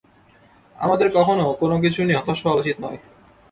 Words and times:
আমাদের 0.75 1.07
কখনো 1.17 1.45
কোনো 1.61 1.75
কিছু 1.83 1.99
নিয়ে 2.03 2.19
হতাশ 2.19 2.39
হওয়া 2.43 2.59
উচিত 2.61 2.75
নয়! 2.83 2.99